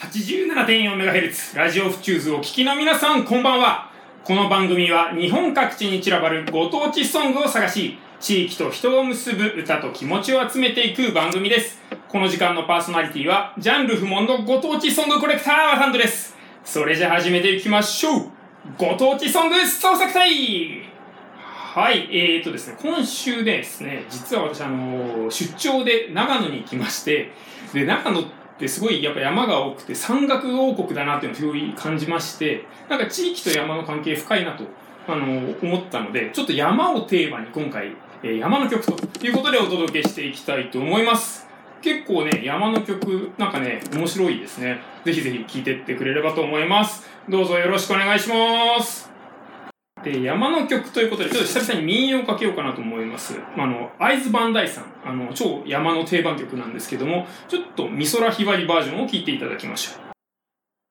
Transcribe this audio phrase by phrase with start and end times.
[0.00, 3.90] 87.4MHz ラジオフチューズをお聞きの皆さんこんばんは。
[4.24, 11.78] この番組は日本各地に散らばるご当地ソングを探し地域と人を結ぶ歌と気持ちを集めていく番組です。
[12.08, 16.34] この時間のパーソナリティはジャンル不問のご当地ソングコレクターハンドです。
[16.64, 18.30] それじゃ始めていきましょう。
[18.78, 20.82] ご当地ソング創作隊。
[21.74, 27.30] はい、えーとですね、今週ですね、実は私、あの、出張で長野に行きまして、
[27.74, 34.64] で、長野ってすごいやっぱ山が多くて山岳王国だなっていうのをすごい感じまして、なんか地域と山の関係深いなと、
[35.08, 41.48] あの、思ったので、ちょっと山をテーマに今回、え山の曲ということでお届けしていきたいと思います。
[41.82, 44.80] 結構ね、山の曲、なんかね、面白いですね。
[45.04, 47.08] ぜひぜひ聴いてってくれればと思います。
[47.28, 49.19] どうぞよろしくお願いします。
[50.04, 53.34] で、山の曲ということで、ちょっと久々に民謡をかけようかなと思います。
[53.56, 60.09] あの、会津磐梯さん、あの、超山の定番曲なんですけども、ちょっと美空ひばりバージョンを聴いていただきましょう。